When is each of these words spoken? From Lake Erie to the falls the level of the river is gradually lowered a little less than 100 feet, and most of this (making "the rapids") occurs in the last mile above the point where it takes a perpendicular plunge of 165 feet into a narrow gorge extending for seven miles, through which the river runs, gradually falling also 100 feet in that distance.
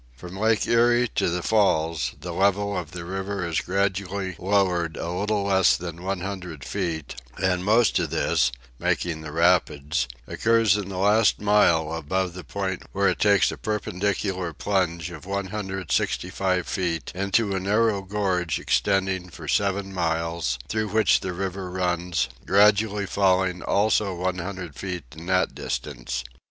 From 0.15 0.35
Lake 0.35 0.65
Erie 0.65 1.09
to 1.09 1.29
the 1.29 1.43
falls 1.43 2.15
the 2.19 2.31
level 2.33 2.75
of 2.75 2.89
the 2.89 3.05
river 3.05 3.45
is 3.45 3.61
gradually 3.61 4.35
lowered 4.39 4.97
a 4.97 5.11
little 5.11 5.43
less 5.43 5.77
than 5.77 6.01
100 6.01 6.63
feet, 6.65 7.21
and 7.39 7.63
most 7.63 7.99
of 7.99 8.09
this 8.09 8.51
(making 8.79 9.21
"the 9.21 9.31
rapids") 9.31 10.07
occurs 10.25 10.75
in 10.75 10.89
the 10.89 10.97
last 10.97 11.39
mile 11.39 11.93
above 11.93 12.33
the 12.33 12.43
point 12.43 12.81
where 12.93 13.09
it 13.09 13.19
takes 13.19 13.51
a 13.51 13.57
perpendicular 13.57 14.53
plunge 14.53 15.11
of 15.11 15.27
165 15.27 16.65
feet 16.67 17.11
into 17.13 17.55
a 17.55 17.59
narrow 17.59 18.01
gorge 18.01 18.57
extending 18.59 19.29
for 19.29 19.47
seven 19.47 19.93
miles, 19.93 20.57
through 20.67 20.87
which 20.87 21.19
the 21.19 21.31
river 21.31 21.69
runs, 21.69 22.27
gradually 22.47 23.05
falling 23.05 23.61
also 23.61 24.15
100 24.15 24.73
feet 24.75 25.03
in 25.15 25.27
that 25.27 25.53
distance. 25.53 26.23